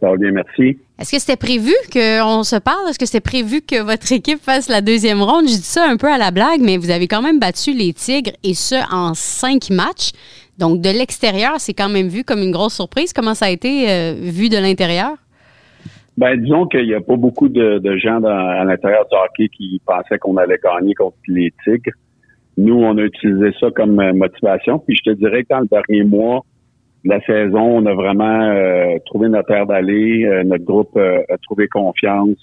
[0.00, 0.78] Ça va bien, merci.
[1.00, 2.88] Est-ce que c'était prévu qu'on se parle?
[2.88, 5.48] Est-ce que c'était prévu que votre équipe fasse la deuxième ronde?
[5.48, 7.92] Je dis ça un peu à la blague, mais vous avez quand même battu les
[7.92, 10.12] Tigres et ce, en cinq matchs.
[10.58, 13.12] Donc, de l'extérieur, c'est quand même vu comme une grosse surprise.
[13.12, 15.16] Comment ça a été euh, vu de l'intérieur?
[16.16, 20.18] Ben, disons qu'il n'y a pas beaucoup de, gens à l'intérieur du hockey qui pensaient
[20.18, 21.90] qu'on allait gagner contre les Tigres.
[22.56, 24.78] Nous, on a utilisé ça comme euh, motivation.
[24.78, 26.44] Puis je te dirais que dans le dernier mois,
[27.04, 30.24] la saison, on a vraiment euh, trouvé notre air d'aller.
[30.24, 32.38] Euh, notre groupe euh, a trouvé confiance.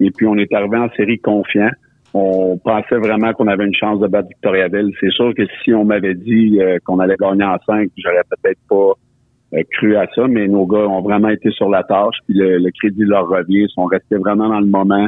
[0.00, 1.70] Et puis, on est arrivé en série confiant.
[2.12, 4.92] On pensait vraiment qu'on avait une chance de battre Victoriaville.
[5.00, 9.62] C'est sûr que si on m'avait dit qu'on allait gagner en cinq, j'aurais peut-être pas
[9.70, 13.04] cru à ça, mais nos gars ont vraiment été sur la tâche, puis le, crédit
[13.04, 13.62] leur revient.
[13.62, 15.06] Ils sont restés vraiment dans le moment,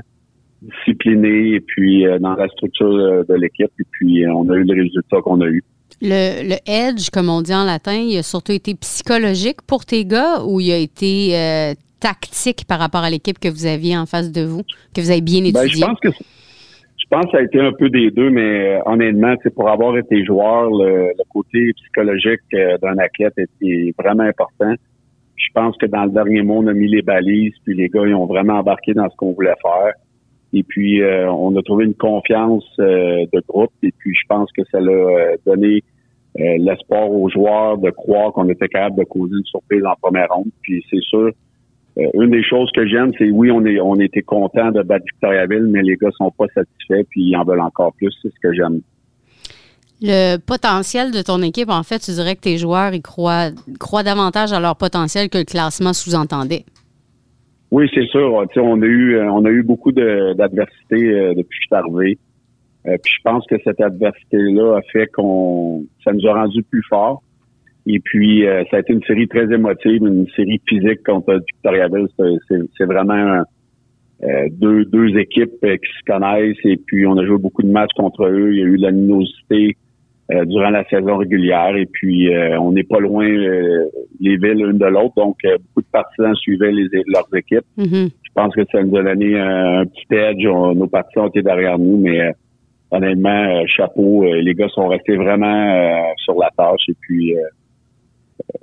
[0.63, 5.21] disciplinés, et puis dans la structure de l'équipe, et puis on a eu le résultat
[5.21, 5.63] qu'on a eu.
[6.03, 10.43] Le, edge, comme on dit en latin, il a surtout été psychologique pour tes gars
[10.45, 14.31] ou il a été euh, tactique par rapport à l'équipe que vous aviez en face
[14.31, 14.63] de vous,
[14.95, 15.81] que vous avez bien ben, étudié?
[15.81, 16.09] je pense que
[17.05, 19.97] je pense ça a été un peu des deux, mais euh, honnêtement, c'est pour avoir
[19.97, 24.75] été joueur, le, côté psychologique euh, d'un athlète était vraiment important.
[25.37, 28.07] Je pense que dans le dernier mot, on a mis les balises, puis les gars
[28.07, 29.93] ils ont vraiment embarqué dans ce qu'on voulait faire.
[30.55, 33.73] Et puis, on a trouvé une confiance de groupe.
[33.83, 35.83] Et puis, je pense que ça l'a donné
[36.41, 40.27] euh, l'espoir aux joueurs de croire qu'on était capable de causer une surprise en première
[40.31, 40.51] ronde.
[40.63, 41.31] Puis c'est sûr,
[41.97, 45.83] euh, une des choses que j'aime, c'est oui, on était content de battre Victoriaville, mais
[45.83, 48.13] les gars sont pas satisfaits puis ils en veulent encore plus.
[48.21, 48.81] C'est ce que j'aime.
[50.03, 54.53] Le potentiel de ton équipe, en fait, tu dirais que tes joueurs ils croient davantage
[54.53, 56.65] à leur potentiel que le classement sous-entendait.
[57.75, 58.33] Oui, c'est sûr.
[58.33, 62.19] on a eu on a eu beaucoup d'adversité euh, depuis que je suis arrivé.
[62.87, 66.85] Euh, puis je pense que cette adversité-là a fait qu'on ça nous a rendu plus
[66.89, 67.25] forts.
[67.89, 72.07] Et puis euh, ça a été une série très émotive, une série physique contre Victoriaville.
[72.79, 73.43] C'est vraiment
[74.23, 77.95] euh, deux, deux équipes qui se connaissent et puis on a joué beaucoup de matchs
[77.97, 78.53] contre eux.
[78.53, 78.93] Il y a eu de la
[80.31, 85.15] durant la saison régulière et puis on n'est pas loin les villes l'une de l'autre.
[85.17, 87.67] Donc beaucoup de partisans suivaient les, leurs équipes.
[87.79, 88.11] Mm-hmm.
[88.23, 90.45] Je pense que ça nous a donné un, petit edge.
[90.47, 92.33] nos partisans étaient derrière nous, mais
[92.95, 97.35] honnêtement, euh, chapeau, euh, les gars sont restés vraiment euh, sur la tâche et puis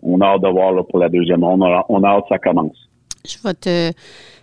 [0.02, 1.64] on a hâte de voir pour la deuxième ronde.
[1.90, 2.90] On a, hâte que ça commence.
[3.26, 3.92] Je vais te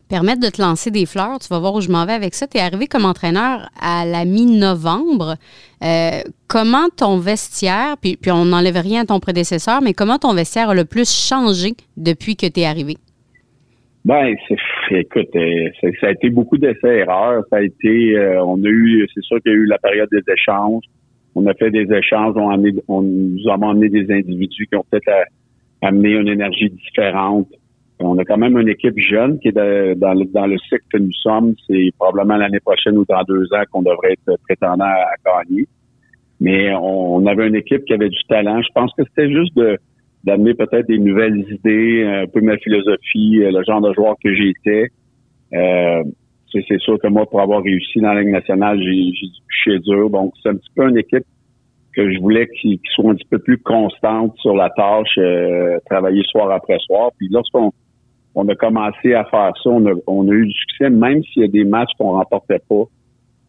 [0.08, 1.38] permettre de te lancer des fleurs.
[1.38, 2.46] Tu vas voir où je m'en vais avec ça.
[2.46, 5.36] Tu es arrivé comme entraîneur à la mi-novembre.
[6.46, 10.70] comment ton vestiaire, puis, puis on n'enlève rien à ton prédécesseur, mais comment ton vestiaire
[10.70, 12.96] a le plus changé depuis que tu es arrivé?
[14.04, 14.34] Ben,
[14.90, 15.68] écoute, euh,
[16.00, 17.42] ça a été beaucoup d'essais-erreurs.
[17.50, 20.08] Ça a été, euh, on a eu, c'est sûr qu'il y a eu la période
[20.10, 20.84] des échanges.
[21.34, 22.50] On a fait des échanges, on,
[22.88, 25.10] on nous a amené des individus qui ont peut-être
[25.82, 27.48] amené une énergie différente.
[28.00, 30.98] On a quand même une équipe jeune qui est dans, le, dans le cycle que
[30.98, 31.54] nous sommes.
[31.66, 35.66] C'est probablement l'année prochaine ou dans deux ans qu'on devrait être prétendant à, gagner.
[36.40, 38.62] Mais on, avait une équipe qui avait du talent.
[38.62, 39.78] Je pense que c'était juste de
[40.24, 44.88] d'amener peut-être des nouvelles idées, un peu ma philosophie, le genre de joueur que j'étais.
[45.54, 46.02] Euh,
[46.52, 50.10] c'est sûr que moi, pour avoir réussi dans la Ligue nationale, j'ai du dur.
[50.10, 51.24] Donc, c'est un petit peu une équipe
[51.94, 56.22] que je voulais qu'il soit un petit peu plus constante sur la tâche, euh, travailler
[56.24, 57.10] soir après soir.
[57.18, 57.72] Puis lorsqu'on
[58.34, 61.42] on a commencé à faire ça, on a, on a eu du succès, même s'il
[61.42, 62.84] y a des matchs qu'on remportait pas.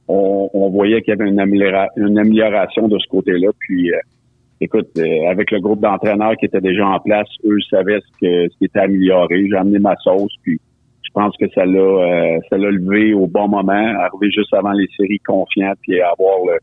[0.08, 3.50] On, on voyait qu'il y avait une, une, amélioration de ce côté-là.
[3.60, 4.00] Puis, euh,
[4.60, 8.52] écoute, euh, avec le groupe d'entraîneurs qui était déjà en place, eux savaient ce, que,
[8.52, 9.48] ce qui était amélioré.
[9.48, 10.60] J'ai amené ma sauce, puis
[11.04, 15.20] je pense que ça l'a l'a levé au bon moment, arriver juste avant les séries
[15.20, 16.58] confiant, puis avoir le, euh,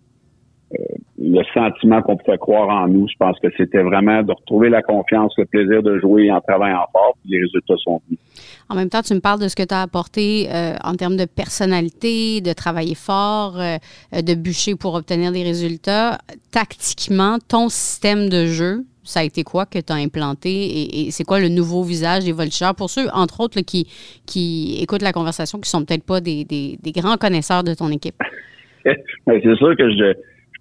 [1.19, 3.09] le sentiment qu'on pouvait croire en nous.
[3.09, 6.87] Je pense que c'était vraiment de retrouver la confiance, le plaisir de jouer en travaillant
[6.93, 8.21] fort, puis les résultats sont venus.
[8.69, 11.17] En même temps, tu me parles de ce que tu as apporté euh, en termes
[11.17, 13.77] de personnalité, de travailler fort, euh,
[14.13, 16.19] de bûcher pour obtenir des résultats.
[16.53, 21.07] Tactiquement, ton système de jeu, ça a été quoi que tu as implanté?
[21.07, 23.87] Et, c'est quoi le nouveau visage des voltigeurs pour ceux, entre autres, qui,
[24.27, 28.17] qui écoutent la conversation, qui sont peut-être pas des, des, grands connaisseurs de ton équipe?
[28.85, 30.15] C'est sûr que je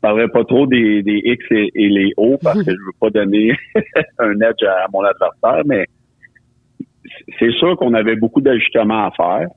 [0.05, 3.53] parlerai pas trop des, des X et, les O parce que je veux pas donner
[4.19, 5.85] un edge à mon adversaire, mais
[7.39, 9.47] c'est sûr qu'on avait beaucoup d'ajustements à faire.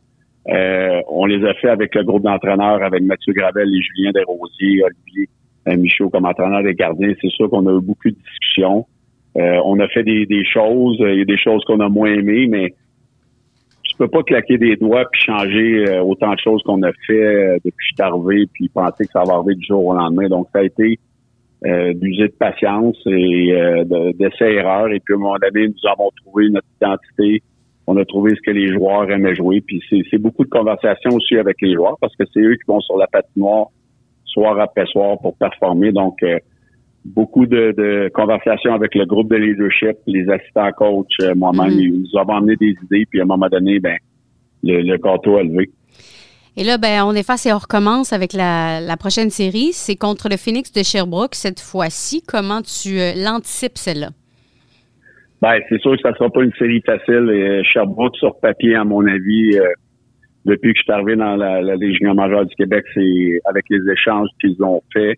[0.49, 4.85] Euh, on les a fait avec le groupe d'entraîneurs, avec Mathieu Gravel et Julien Desrosiers,
[4.85, 5.29] Olivier
[5.69, 7.13] euh, Michaud comme entraîneur des gardiens.
[7.21, 8.87] C'est sûr qu'on a eu beaucoup de discussions.
[9.37, 12.11] Euh, on a fait des, des choses, il y a des choses qu'on a moins
[12.11, 12.73] aimées, mais
[13.99, 17.55] peux pas claquer des doigts puis changer euh, autant de choses qu'on a fait euh,
[17.57, 20.29] depuis que je suis arrivé puis penser que ça va arriver du jour au lendemain.
[20.29, 20.99] Donc, ça a été
[21.67, 24.93] euh, d'user de patience et euh, d'essais-erreurs.
[24.93, 27.43] Et puis, à un moment donné, nous avons trouvé notre identité.
[27.87, 29.61] On a trouvé ce que les joueurs aimaient jouer.
[29.61, 32.81] Puis, c'est beaucoup de conversations aussi avec les joueurs parce que c'est eux qui vont
[32.81, 33.69] sur la patinoire
[34.25, 35.91] soir après soir pour performer.
[35.91, 36.23] Donc,
[37.15, 41.75] beaucoup de, conversations avec le groupe de leadership, les assistants coach, euh, moi-même.
[41.75, 41.81] Mhm.
[41.81, 43.97] Ils nous avons amené des idées, puis à un moment donné, ben,
[44.63, 45.71] le, le gâteau a levé.
[46.57, 49.71] Et là, ben, on efface et on recommence avec la, prochaine série.
[49.73, 52.21] C'est contre le Phoenix de Sherbrooke cette fois-ci.
[52.27, 54.09] Comment tu euh, l'anticipes, celle-là?
[55.41, 57.31] Ben, c'est sûr que ça ne sera pas une série facile.
[57.31, 59.69] Et Sherbrooke, sur papier, à mon avis, euh,
[60.47, 63.93] depuis que je suis arrivé dans la, la Légion majeure du Québec, c'est avec les
[63.93, 65.17] échanges qu'ils ont faits,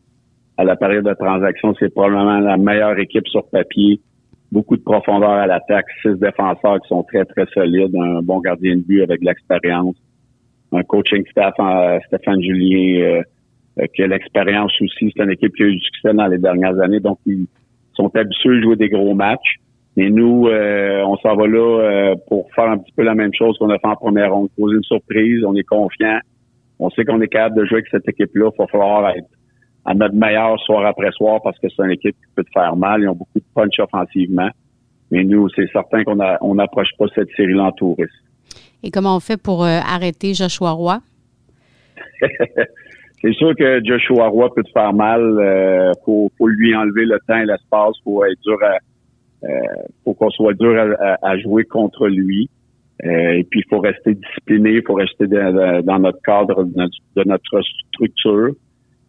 [0.61, 3.99] à la période de transaction, c'est probablement la meilleure équipe sur papier.
[4.53, 8.77] Beaucoup de profondeur à l'attaque, six défenseurs qui sont très, très solides, un bon gardien
[8.77, 9.97] de but avec de l'expérience,
[10.73, 13.23] un coaching staff, euh, Stéphane Julien, euh,
[13.81, 15.11] euh, qui a l'expérience aussi.
[15.17, 17.47] C'est une équipe qui a eu du succès dans les dernières années, donc ils
[17.95, 19.57] sont habitués à jouer des gros matchs.
[19.97, 23.71] Mais nous, on s'en va là pour faire un petit peu la même chose qu'on
[23.71, 26.21] a fait en première ronde, poser une surprise, on est confiant,
[26.79, 29.27] on sait qu'on est capable de jouer avec cette équipe-là, il va falloir être
[29.85, 32.77] à notre meilleur soir après soir parce que c'est une équipe qui peut te faire
[32.77, 33.03] mal.
[33.03, 34.51] Ils ont beaucoup de punch offensivement.
[35.11, 38.13] Mais nous, c'est certain qu'on on n'approche pas cette série-là en touriste.
[38.83, 41.01] Et comment on fait pour euh, arrêter Joshua Roy?
[43.23, 45.21] c'est sûr que Joshua Roy peut te faire mal.
[45.21, 47.95] Euh, faut, lui enlever le temps et l'espace.
[48.05, 49.49] Faut être dur à, euh,
[50.05, 52.49] faut qu'on soit dur à, jouer contre lui.
[53.05, 54.75] Euh, et puis, il faut rester discipliné.
[54.75, 58.53] Il faut rester dans notre cadre de notre structure.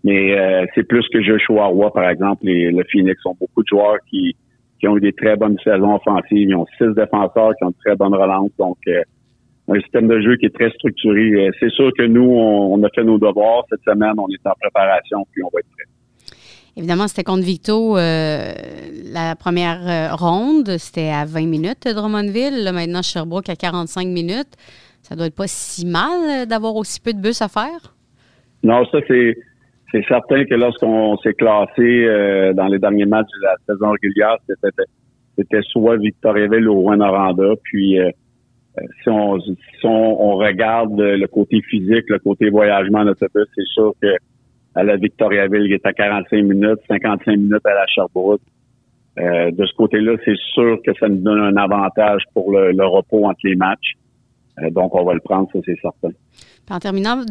[0.04, 3.68] Mais euh, c'est plus que Joshua Roy, par exemple, et le Phoenix ont beaucoup de
[3.68, 4.36] joueurs qui,
[4.80, 6.50] qui ont eu des très bonnes saisons offensives.
[6.50, 8.52] Ils ont six défenseurs qui ont de très bonnes relances.
[8.58, 9.02] Donc, euh,
[9.68, 11.34] un système de jeu qui est très structuré.
[11.34, 14.14] Euh, c'est sûr que nous, on, a fait nos devoirs cette semaine.
[14.18, 15.86] On est en préparation, puis on va être prêts.
[16.78, 20.78] Évidemment, c'était contre Victo la première ronde.
[20.78, 22.64] C'était à 20 minutes de Drummondville.
[22.64, 24.56] Là, maintenant, Sherbrooke à 45 minutes.
[25.04, 27.94] Ça doit être pas si mal d'avoir aussi peu de bus à faire?
[28.64, 29.36] Non, ça, c'est
[29.92, 34.38] c'est certain que lorsqu'on s'est classé euh, dans les derniers matchs de la saison régulière,
[34.48, 37.56] c'était soit Victoriaville ou Rouen-Noranda.
[37.64, 38.10] Puis euh,
[38.78, 43.68] euh, si, on, si on, regarde le côté physique, le côté voyagement en autobus, c'est
[43.68, 44.16] sûr que
[44.76, 48.42] à la Victoriaville, il est à 45 minutes, 55 minutes à la Sherbrooke.
[49.18, 53.26] de ce côté-là, c'est sûr que ça nous donne un avantage pour le, le repos
[53.26, 53.96] entre les matchs.
[54.72, 56.12] donc, on va le prendre, ça, c'est certain
[56.72, 57.22] en terminant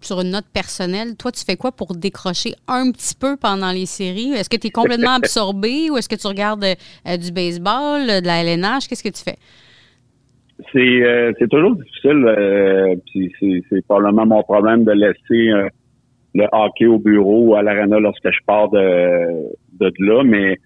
[0.00, 3.86] sur une note personnelle, toi, tu fais quoi pour décrocher un petit peu pendant les
[3.86, 4.32] séries?
[4.32, 8.26] Est-ce que tu es complètement absorbé ou est-ce que tu regardes euh, du baseball, de
[8.26, 8.88] la LNH?
[8.88, 9.36] Qu'est-ce que tu fais?
[10.72, 12.24] C'est euh, toujours difficile.
[12.26, 12.96] Euh,
[13.70, 15.70] c'est probablement mon problème de laisser
[16.34, 20.24] le hockey au bureau ou à l'arena lorsque je pars de, de là.
[20.24, 20.58] Mais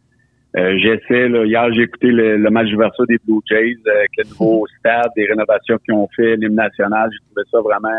[0.54, 4.28] Euh, j'essaie, là, hier, j'ai écouté le, match d'ouverture des Blue Jays euh, avec le
[4.28, 7.08] nouveau stade, des rénovations qu'ils ont fait, l'hymne national.
[7.10, 7.96] J'ai trouvé ça vraiment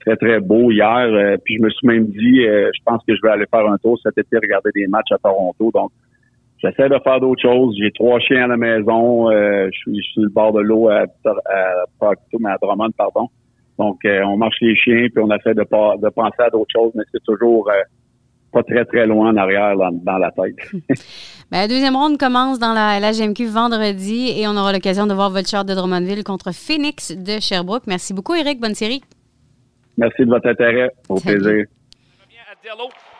[0.00, 1.36] très, très beau hier.
[1.44, 3.98] puis je me suis même dit, je pense que je vais aller faire un tour
[4.02, 5.70] cet été, regarder des matchs à Toronto.
[5.74, 5.90] Donc,
[6.62, 7.76] j'essaie de faire d'autres choses.
[7.80, 9.30] J'ai trois chiens à la maison.
[9.32, 13.28] je, suis, sur le bord de l'eau à, à, mais à Drummond, pardon.
[13.78, 17.02] Donc, on marche les chiens, puis on essaie de, de penser à d'autres choses, mais
[17.10, 17.68] c'est toujours
[18.54, 20.56] pas très, très loin en arrière dans, la tête.
[21.50, 25.30] ben, la deuxième ronde commence dans la, GMQ vendredi et on aura l'occasion de voir
[25.30, 27.86] Vulture de Drummondville contre Phoenix de Sherbrooke.
[27.86, 28.60] Merci beaucoup, Eric.
[28.60, 29.02] Bonne série.
[29.98, 30.88] Merci de votre intérêt.
[31.08, 31.66] Au plaisir.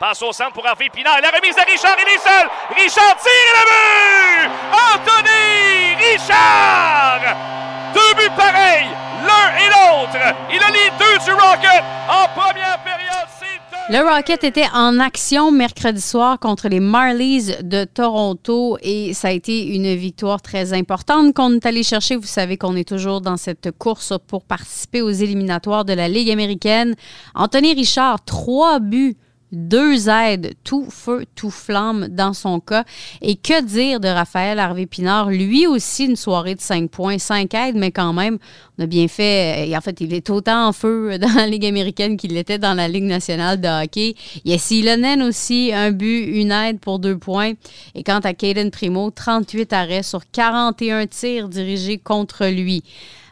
[0.00, 1.20] Passe au centre pour Harvey Pinard.
[1.20, 2.46] La remise de Richard, il est seul.
[2.70, 4.50] Richard tire le but!
[4.72, 7.20] Anthony Richard!
[7.92, 8.88] Deux buts pareils,
[9.20, 10.18] l'un et l'autre.
[10.50, 12.73] Il a les deux du Rocket en première.
[13.90, 19.30] Le Rocket était en action mercredi soir contre les Marlies de Toronto et ça a
[19.32, 22.16] été une victoire très importante qu'on est allé chercher.
[22.16, 26.30] Vous savez qu'on est toujours dans cette course pour participer aux éliminatoires de la Ligue
[26.30, 26.94] américaine.
[27.34, 29.18] Anthony Richard, trois buts
[29.54, 32.84] deux aides, tout feu, tout flamme dans son cas.
[33.22, 35.30] Et que dire de Raphaël Harvey Pinard?
[35.30, 38.38] Lui aussi, une soirée de 5 points, 5 aides, mais quand même,
[38.78, 39.68] on a bien fait.
[39.68, 42.74] Et en fait, il est autant en feu dans la Ligue américaine qu'il l'était dans
[42.74, 44.14] la Ligue nationale de hockey.
[44.44, 47.52] Il y a Silonen aussi, un but, une aide pour deux points.
[47.94, 52.82] Et quant à Caden Primo, 38 arrêts sur 41 tirs dirigés contre lui.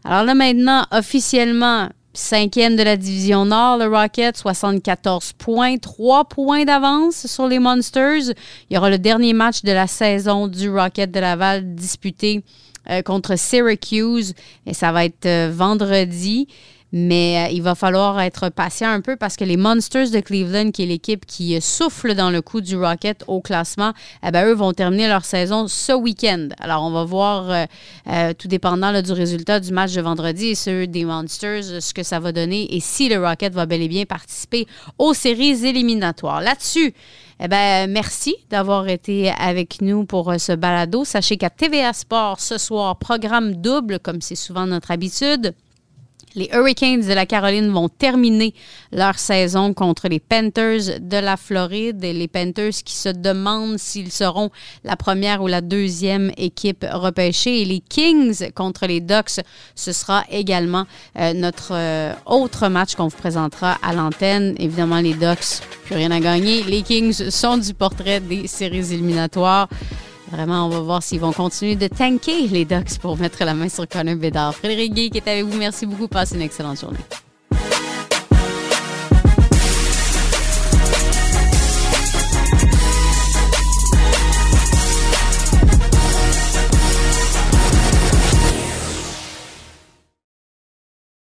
[0.04, 6.64] Alors là, maintenant, officiellement, Cinquième de la division Nord, le Rocket, 74 points, 3 points
[6.66, 8.34] d'avance sur les Monsters.
[8.68, 12.42] Il y aura le dernier match de la saison du Rocket de Laval disputé
[12.90, 14.34] euh, contre Syracuse
[14.66, 16.48] et ça va être euh, vendredi.
[16.92, 20.70] Mais euh, il va falloir être patient un peu parce que les Monsters de Cleveland,
[20.72, 24.52] qui est l'équipe qui souffle dans le coup du Rocket au classement, eh ben, eux
[24.52, 26.48] vont terminer leur saison ce week-end.
[26.60, 27.64] Alors, on va voir, euh,
[28.08, 32.02] euh, tout dépendant du résultat du match de vendredi et ceux des Monsters, ce que
[32.02, 34.66] ça va donner et si le Rocket va bel et bien participer
[34.98, 36.42] aux séries éliminatoires.
[36.42, 36.92] Là-dessus,
[37.40, 41.06] eh ben, merci d'avoir été avec nous pour ce balado.
[41.06, 45.54] Sachez qu'à TVA Sport, ce soir, programme double, comme c'est souvent notre habitude.
[46.34, 48.54] Les Hurricanes de la Caroline vont terminer
[48.90, 52.02] leur saison contre les Panthers de la Floride.
[52.02, 54.50] Et les Panthers qui se demandent s'ils seront
[54.84, 57.62] la première ou la deuxième équipe repêchée.
[57.62, 59.40] Et les Kings contre les Ducks,
[59.74, 60.84] ce sera également
[61.18, 64.54] euh, notre euh, autre match qu'on vous présentera à l'antenne.
[64.58, 66.62] Évidemment, les Ducks, plus rien à gagner.
[66.62, 69.68] Les Kings sont du portrait des séries éliminatoires.
[70.32, 73.68] Vraiment, on va voir s'ils vont continuer de tanker les Ducks pour mettre la main
[73.68, 74.54] sur Connor Bédard.
[74.54, 76.08] Frédéric Guy qui est avec vous, merci beaucoup.
[76.08, 76.98] Passez une excellente journée.